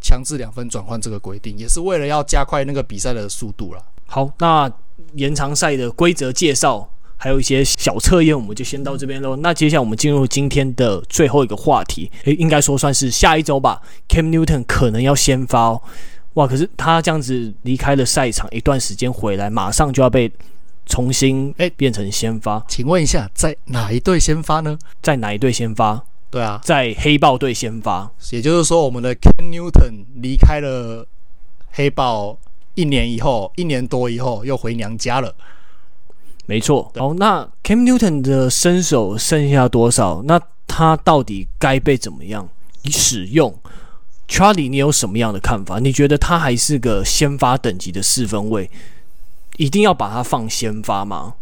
[0.00, 3.82] 强制两分转换这个规定，也是为了要加快那个比赛的速度了。
[4.06, 4.70] 好，那
[5.14, 9.36] 延长赛的规则介绍还有一些小测验，我们就先到这边喽。
[9.36, 13.82] 那接下来我们进入今天的最后一个话题，诶，应该说算是下一周吧。
[14.08, 15.82] Cam Newton 可能要先发哦。
[16.36, 16.46] 哇！
[16.46, 20.30] 可是他这样子离开了赛场一段时间回来，马上就要被
[20.84, 22.64] 重新诶变成先发。
[22.68, 24.78] 请问一下，在哪一队先发呢？
[25.02, 26.02] 在哪一队先发？
[26.30, 28.10] 对啊，在黑豹队先发。
[28.30, 31.06] 也就是说，我们的 Ken Newton 离开了
[31.70, 32.38] 黑豹
[32.74, 35.34] 一年以后，一年多以后又回娘家了。
[36.44, 36.92] 没错。
[36.96, 40.22] 哦，那 Cam Newton 的身手剩下多少？
[40.26, 42.46] 那他到底该被怎么样
[42.84, 43.58] 使用
[44.28, 45.78] ？Charlie，你有什么样的看法？
[45.78, 48.70] 你觉得他还是个先发等级的四分卫？
[49.56, 51.34] 一定要把他放先发吗？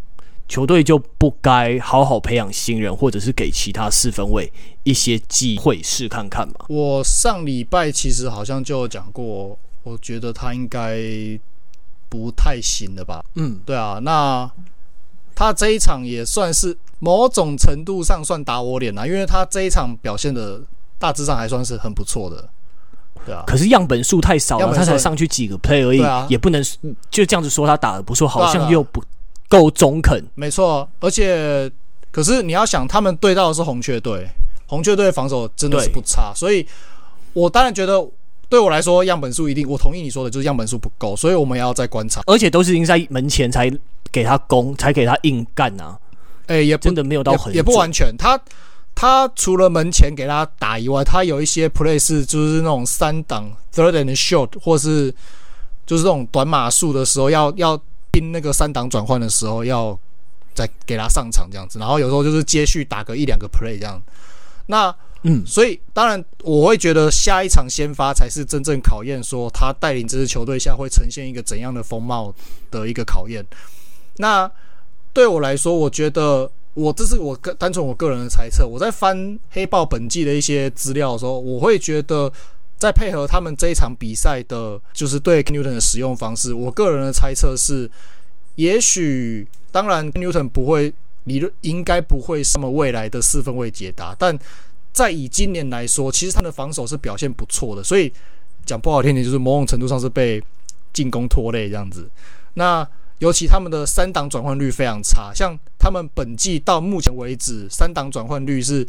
[0.46, 6.54] 球队就不该好好培养新人，或者是给其他四分卫一些机会试看看吗？
[6.68, 10.98] 我上礼拜其实好像就讲过，我觉得他应该
[12.10, 13.24] 不太行了吧？
[13.36, 14.48] 嗯，对啊，那
[15.34, 20.60] 他这一场也算是某种程度上算打我脸了，因为他这一场表现的
[20.98, 22.50] 大致上还算是很不错的。
[23.24, 26.62] 对啊，可是样本数太少了，他才上去几个 play 而已，啊、也不能
[27.10, 29.02] 就这样子说他打的不错，好像又不
[29.48, 30.24] 够中肯。
[30.34, 31.70] 没错，而且
[32.10, 34.28] 可是你要想，他们对到的是红雀队，
[34.66, 36.66] 红雀队防守真的是不差，所以
[37.32, 38.04] 我当然觉得
[38.48, 43.72] 对我来说样本数一定，我同意你说的，就是样本数不够，所以我们也要再观察，而且都是已经在门前才
[44.12, 45.98] 给他攻，才给他硬干啊，
[46.46, 48.38] 哎、欸，也真的没有到很也，也不完全他。
[48.96, 55.12] 他除了门前给他打以外，他有一些 play 是就是那种三档 third and short，或是
[55.84, 57.76] 就是这种短码数的时候，要要
[58.12, 59.98] 拼那个三档转换的时候，要
[60.54, 61.80] 再给他上场这样子。
[61.80, 64.00] 然后有时候就是接续打个一两个 play 这样。
[64.66, 72.32] 那嗯，所以当然我会觉得下一场先发才是真正考验，说他带领这支球队下会呈现一个怎样的风貌
[72.70, 73.44] 的一个考验。
[74.18, 74.48] 那
[75.12, 76.48] 对我来说，我觉得。
[76.74, 78.66] 我这是我个单纯我个人的猜测。
[78.66, 82.30] 我在翻黑豹本季的一些资料的时候，我会觉得，
[82.76, 87.90] 在配合他们这一场比赛的，就是对 Newton 的使用方式，我个人的猜测是，
[88.56, 90.92] 也许当然 Newton 不会
[91.24, 94.38] 理论应该不会什么未来的四分卫解答，但
[94.92, 98.12] 在以今年来说，其实他的防守是表现不错的，所以
[98.66, 100.42] 讲不好听点，就是某种程度上是被
[100.92, 102.08] 进攻拖累这样子。
[102.54, 102.86] 那
[103.24, 108.86] 尤其他们的三档转换率非常差，像他们本季到目前为止三档转换率是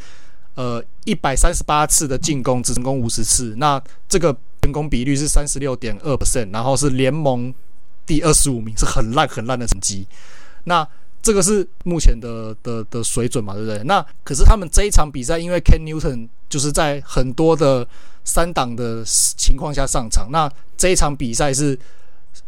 [0.55, 7.53] 呃一百三十八次的进攻只成功五十次，那这个成功比率是三十六点二 percent，然后是联盟
[8.05, 10.05] 第二十五名，是很烂很烂的成绩。
[10.65, 10.85] 那
[11.21, 13.81] 这个是目前的的的水准嘛，对不对？
[13.85, 17.87] 那可是他们这一场比赛，因为 Ken Newton 就是在很多的
[18.25, 21.79] 三档的情况下上场，那这一场比赛是。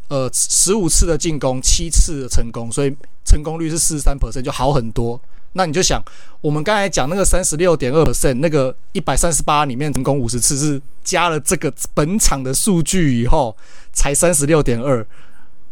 [0.10, 5.20] 呃，十五次的进攻，七次的成功，所以成功率是四十三 percent，就好很多。
[5.54, 6.04] 那你就想，
[6.40, 13.56] 我们刚才讲那个三十六点二 percent，那个一百三十八里面成功五十次，是加了这个本场的数据以后
[13.92, 15.06] 才三十六点二，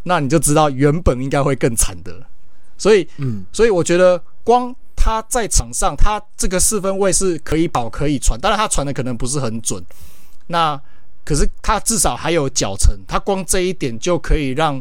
[0.02, 2.26] 那你就知道原本应该会更惨的。
[2.76, 9.82] 所以，嗯，所以我觉得光他在场上，他这个四分位是可以跑可以传，当然他传的可能不是很准。
[10.48, 10.80] 那
[11.26, 14.80] 可是他至少还有脚程，他光这一点就可以让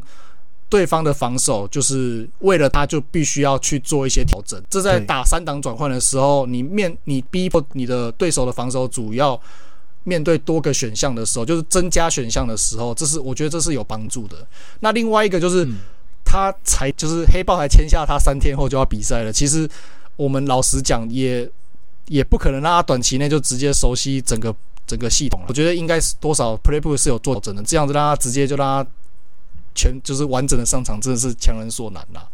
[0.69, 4.61] 对方的防守，就是为了他就必须要去做一些调整。
[4.69, 9.39] 这在打三档转换的时候，你面你逼迫你的对手的防守主要
[10.03, 14.37] 面对多个选项的时候，就是增加选项的时候，这是我觉得这是有帮助的。
[14.81, 15.67] 那另外一个就是
[16.23, 19.33] 他才就是黑豹还签下他三天后就要比赛了。
[19.33, 19.67] 其实
[20.15, 21.49] 我们老实讲，也
[22.07, 24.55] 也不可能让他短期内就直接熟悉整个。
[24.87, 28.89] 整个系统，我觉得应该是多少 playbook 是有做整的，这样子让他直接就让他
[29.73, 32.27] 全就是完整的上场，真的是强人所难啦。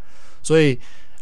[0.43, 0.77] 所以，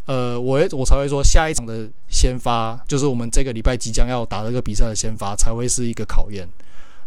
[0.05, 6.47] 呃，我我才会说下一场的先发，就是我们这个礼拜即将要打这个比赛的先发，才会是一个考验，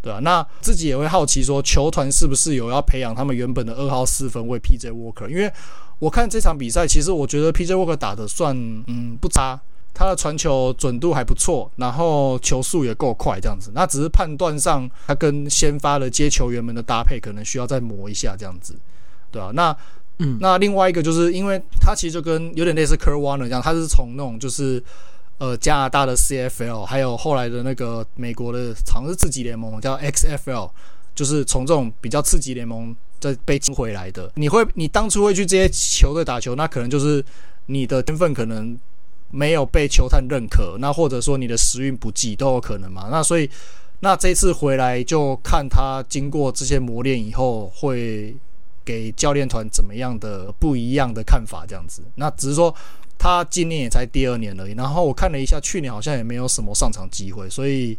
[0.01, 0.21] 对吧？
[0.21, 5.27] 那自己也会好奇说，球团是不是有要培养他们原本的二号四分卫 PJ Walker？
[5.29, 5.53] 因为
[5.99, 8.57] 我看这场比赛，其实我觉得 PJ Walker 打得算
[8.87, 9.61] 嗯不差。
[9.95, 13.71] 他的传球准度还不错，然后球速也够快，这样子。
[13.75, 18.75] 那只是判断上，他跟先发的接球员们的搭配可能需要再磨一下，这样子，
[19.31, 19.77] 对啊，那
[20.19, 24.83] 嗯，那另外一个就是，因为他其实就跟有点类似 Kurt Warner 一样，他是从那种就是
[25.37, 30.71] 呃加拿大的 CFL，还有后来的那个美国的，好像是次级联盟叫 XFL，
[31.15, 34.33] 就是从这种比较次级联盟再被请回来的。
[34.37, 37.23] 你会，你当初会去这些球队打球，那可能就是
[37.67, 38.79] 你的天分可能。
[39.33, 43.09] 没有被球探认可，那或者说你的时运不济都有可能嘛。
[43.11, 43.49] 那所以，
[44.01, 48.37] 那这次回来就看他经过这些磨练以后，会
[48.85, 52.03] 给教练团怎么样的不一样的看法，这样子。
[52.17, 52.75] 那只是说
[53.17, 54.75] 他今年也才第二年而已。
[54.75, 57.97] 然后我看了一下，去年好像也没有什么上场机会，所以，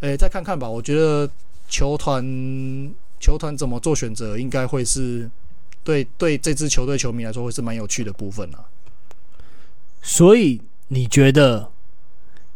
[0.00, 0.68] 诶，再看看吧。
[0.68, 1.28] 我觉得
[1.68, 5.28] 球团球团怎么做选择，应该会是
[5.82, 8.62] 对对这支球队球迷来说会是蛮有趣的部分啊。
[10.06, 11.70] 所以你觉得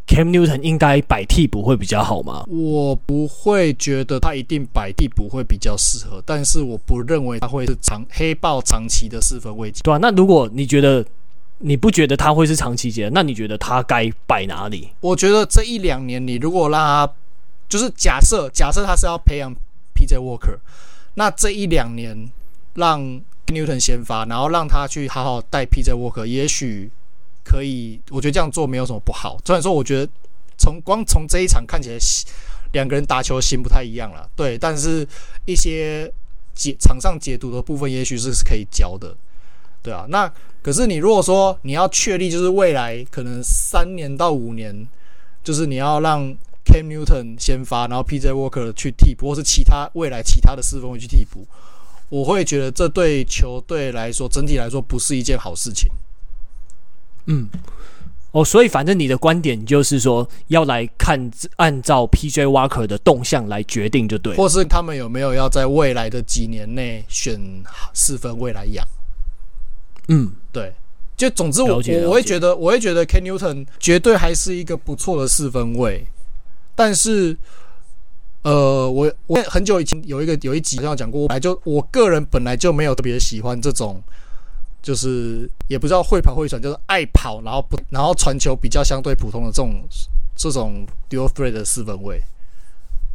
[0.07, 2.45] Cam Newton 应该摆替补会比较好吗？
[2.47, 9.73] 我不会觉得他一定摆替补会比较适合，但是我不认为他会是长黑豹长期的四分卫。
[9.83, 11.05] 对啊，那如果你觉得
[11.59, 14.91] 你不觉得他会是长期节，那你觉得他该摆哪里？
[15.01, 17.13] 我觉得这一两年你如果让他，
[17.67, 19.55] 就是假设假设他是要培养
[19.95, 20.59] PJ Walker，
[21.15, 22.31] 那这一两年
[22.75, 23.03] 让
[23.47, 26.91] Newton 先发，然后让他去好好带 PJ Walker，也许。
[27.49, 29.39] 可以，我觉得这样做没有什么不好。
[29.43, 30.13] 虽然说，我觉得
[30.59, 31.97] 从光从这一场看起来，
[32.73, 34.59] 两个人打球心不太一样了，对。
[34.59, 35.09] 但是
[35.47, 36.13] 一些
[36.55, 39.17] 解场上解读的部分，也许是是可以教的，
[39.83, 40.05] 对啊。
[40.11, 40.31] 那
[40.61, 44.87] 可是你如果说你要确立，就是未来可能三年到五年，
[45.43, 46.23] 就是你要让
[46.67, 51.47] Cam Newton 先发，然后 PJ Walker 去替补，或是其他未来其他的四分卫去替补，
[52.11, 55.91] 我会觉得这对球队来说，整体来说不是一件好事情。
[57.31, 57.47] 嗯，
[58.33, 67.39] 哦，所以反正你的观点就是说，要来看按照 PJ Walker 的动向来决定就对，或是他们有没有要在未来的几年内选
[67.93, 68.83] 四分卫来养？
[70.09, 70.73] 嗯，对，
[71.19, 76.07] 就总之我我我会觉得我会觉得 Cam Newton 绝对还是一个不错的四分位，
[76.75, 77.37] 但是
[78.41, 84.03] 呃，我我很久以前有一个有一集好像讲过，我本来就我个人本来就没有特别喜欢这种。
[84.81, 89.85] 就是也不知道会跑会传，就是爱跑，然后不然后传球比较相对普通的这种
[90.37, 92.23] 这种 dual threat 的四分位，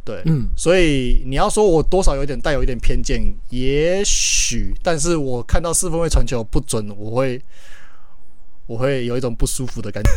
[0.04, 7.40] 对，嗯，所以你要说我多少有点带有一点偏见，也许，但是我看到四分卫传球不准，我会
[8.66, 10.10] 我会有一种不舒服的感觉。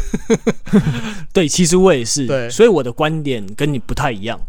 [1.32, 4.40] 对，其实我也是，对，所以我的观点跟你不太一样。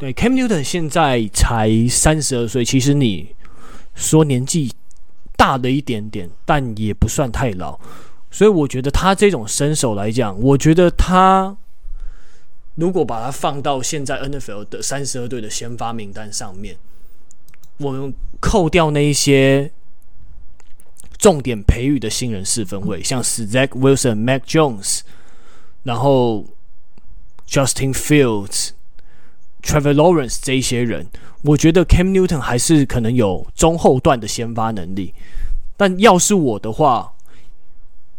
[0.00, 3.34] 对，Cam Newton 现在才三十二岁，其实你
[3.94, 4.72] 说年纪。
[5.40, 7.80] 大了一点点，但也不算太老，
[8.30, 11.56] 所以我觉得他这种身手来讲，我觉得他
[12.74, 16.76] 如果把他放到现在 NFL 的三十二队的先发名单上面，
[17.78, 19.72] 我们扣掉那一些
[21.16, 25.00] 重点培育的新人四分卫，像是 Zach Wilson、Mac Jones，
[25.84, 26.44] 然后
[27.48, 28.72] Justin Fields、
[29.60, 31.06] Trevor Lawrence 这一些人。
[31.42, 35.14] 我觉得 Cam Newton 还是可能有中后段的先发能力，
[35.76, 37.12] 但要是我的话，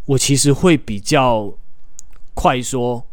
[0.06, 1.54] 我其实会比较
[2.34, 3.06] 快说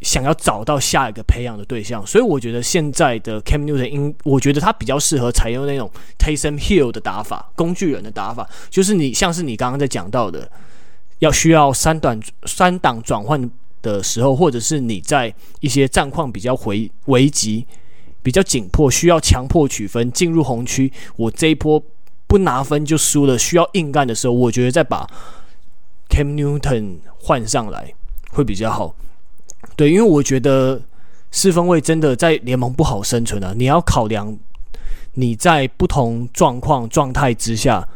[0.00, 10.48] 想要找到下一个培养的对象，所以我觉得现在的 Cam Newton 应，我觉得他比较适合采用那种 Taysom Hill 的打法，工具人的打法，就是你像是你刚刚在讲到的，
[11.18, 13.50] 要需要三短三档转换
[13.82, 17.66] 的时候，或者是你在一些战况比较回危急。
[18.20, 20.92] 比较紧迫，需要强迫取分进入红区。
[21.16, 21.82] 我这一波
[22.26, 25.08] 不拿分就输了，需要硬干的时候，我觉得再把
[26.10, 27.94] Cam Newton 换上来
[28.32, 28.94] 会比较好。
[29.76, 30.82] 对，因为我觉得
[31.30, 33.54] 四分卫真的在联盟不好生存啊。
[33.56, 34.36] 你要考量
[35.14, 37.88] 你在不同状况状态之下，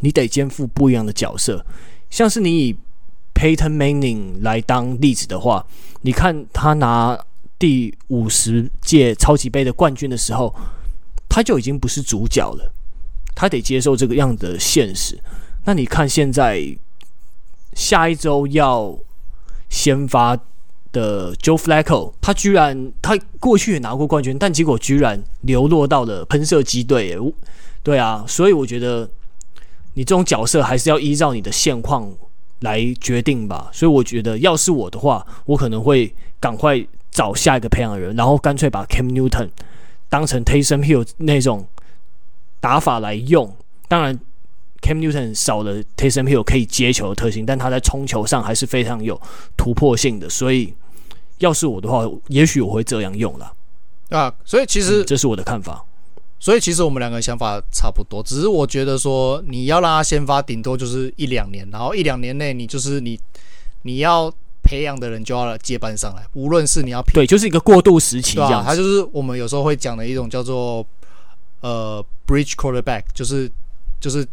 [0.00, 1.64] 你得肩负不一样的角色。
[2.10, 2.76] 像是你以
[3.34, 5.66] Peyton Manning 来当例子的话，
[6.02, 7.18] 你看他拿。
[7.58, 10.52] 第五十届超级杯的冠军的时候，
[11.28, 12.72] 他就已经不是主角了，
[13.36, 15.16] 他得接受这个样的现实。
[15.64, 16.76] 那你看现在
[17.72, 18.98] 下一周要
[19.68, 20.36] 先发
[20.90, 27.16] 的 Joe Flacco，他居然他过去也拿过冠军，但结果居然流落到了喷射机队。
[27.84, 29.08] 对啊，所以我觉得
[29.94, 32.12] 你这种角色还是要依照你的现况
[32.62, 33.70] 来决定吧。
[33.72, 36.84] 所以我觉得，要是我的话，我可能会赶快。
[37.12, 39.50] 找下一个培养人，然后干脆把 Cam Newton
[40.08, 41.68] 当成 Taysom Hill 那种
[42.58, 43.54] 打法来用。
[43.86, 44.18] 当然
[44.80, 49.20] ，Cam Newton 少了 Taysom Hill 可以接球的特性，但他在冲球上还是非常有
[49.58, 50.26] 突破性的。
[50.30, 50.72] 所以，
[51.36, 53.52] 要是我的话，也许我会这样用了。
[54.08, 55.84] 啊，所以其实、嗯、这是我的看法。
[56.42, 63.16] 所以其实我们两个想法差不多，只是我觉得说你要让他先发，顶多就是一两年，然后一两年内你就是你
[63.82, 64.32] 你要。
[64.64, 68.64] 培养的人就要接班上来，无论是你要对，就是一个过渡时期，这样。
[68.64, 70.86] 它就是我们有时候会讲的一种叫做
[71.62, 73.50] 呃 bridge quarterback，就是
[74.00, 74.24] 就是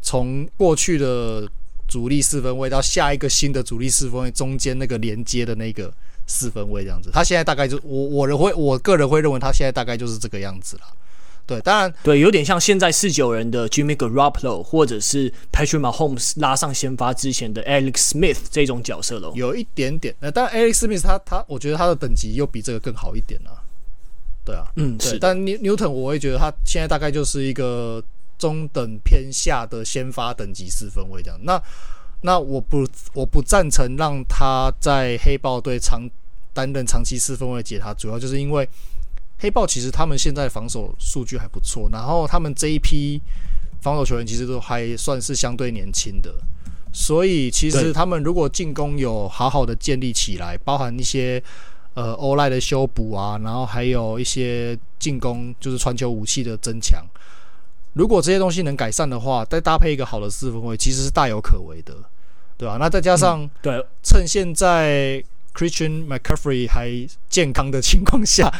[0.00, 1.46] 从过去的
[1.86, 5.92] 主力四分位到下一个新的主力四分位中间那个连接的那个
[6.26, 7.10] 四分位这样子。
[7.12, 10.84] 他现在大概就我我人会我个人会认为他现在大概就是这个样子了。
[11.46, 19.32] 对，当然，对，有点像现在四九人的 Jimmy Garoppolo，或者是 Patrick Mahomes 拉上先发之前的 Alex Smith 这种角色喽。
[19.36, 23.62] 有一点点，那当然 Alex Smith 他他，我觉得他的等级又比这个更好一点啊。
[24.44, 25.18] 对啊，嗯，是。
[25.18, 28.02] 但 Newton 我会觉得他现在大概就是一个
[28.38, 31.38] 中等偏下的先发等级四分位这样。
[31.44, 31.62] 那
[32.22, 36.08] 那我不我不赞成让他在黑豹队长
[36.52, 38.68] 担任长期四分位解他，主要就是因为
[39.38, 43.20] 黑豹其实他们现在防守数据还不错，然后他们这一批
[43.82, 46.34] 防守球员其实都还算是相对年轻的，
[46.92, 51.40] 所以其实他们如果进攻有好好的建立起来，包含一些
[51.92, 57.04] 呃欧赖的修补啊，然后还有一些进攻就是传球武器的增强，
[57.92, 61.94] 如果这些东西能改善的话，再搭配一个好的四分卫，其实是大有可为的，
[62.56, 62.78] 对吧？
[62.80, 65.22] 那再加上、嗯、对，趁现在
[65.54, 66.90] Christian McCaffrey 还
[67.28, 68.50] 健康的情况下。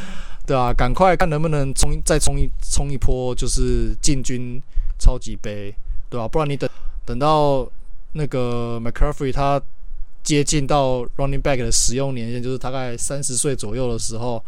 [0.46, 4.62] 对啊，赶快看能不能冲再冲一冲一波，就是进军
[4.98, 5.74] 超级杯，
[6.08, 6.28] 对吧、啊？
[6.28, 6.70] 不然你等
[7.04, 7.68] 等到
[8.12, 9.60] 那个 McCarthy 他
[10.22, 14.42] 接近到 running back 的使用年限，就是大概三十岁左右的时候，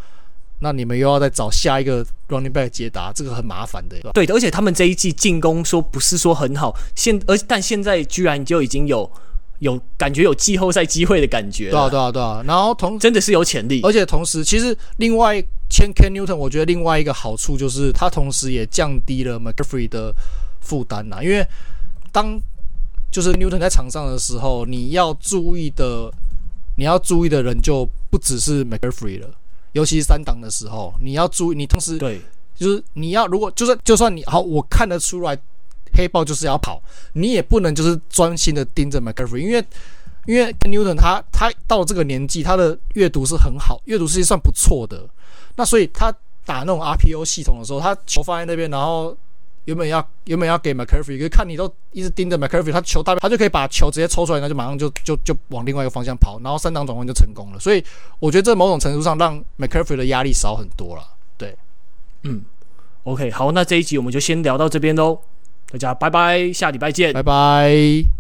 [0.61, 3.97] 那你们又要再找下一个 running back 接答，这个很麻烦的。
[4.13, 9.11] 对的，而且他们这一季进攻说不是说很好，现而但现在居然就已经有
[9.59, 11.71] 有感觉有季后赛机会的感觉。
[11.71, 12.43] 对啊，对啊，对啊。
[12.47, 15.43] 然后同真的是有潜力，而且同时其实另外。
[15.71, 20.15] 签 Ken Newton，我觉得另外一个好处就是，他同时也降低了 McCaffrey 的
[20.63, 21.23] 负担呐。
[21.23, 21.47] 因为
[22.11, 22.41] 当
[23.13, 26.11] 就是 Newton 在场上的时候，你要注意的，
[26.77, 29.29] 你要注意的人就不只是 McCaffrey 了。
[29.73, 32.19] 尤其是三档的时候，你要注意，你同时对，
[32.57, 35.39] 就是你要如果就是就算你好，我看得出来
[35.99, 36.81] 黑豹就是要跑，
[37.15, 39.65] 你也不能就是专心的盯着 McCaffrey，因为
[40.27, 45.05] 因为 Newton 他他到这个年纪，他的阅读是很好，阅读是算不错的。
[45.57, 49.17] 那所以他打那种 RPO 系统的时候，他球放在那边，然后
[49.65, 57.59] 原本要原本要给 McCaffrey，可是看你都一直盯着 McCaffrey，他球大，他就可以把球直接抽出来，那就马上就就就往另外一个方向跑，然后三档转换就成功了。
[57.59, 57.85] 所以
[58.21, 61.03] 我觉得这某种程度上让 McCaffrey 的压力少很多了。
[61.37, 61.57] 对，
[62.23, 62.45] 嗯
[63.05, 65.19] ，OK，好，那这一集我们就先聊到这边喽，
[65.71, 68.18] 大家拜拜，下礼拜见，拜拜。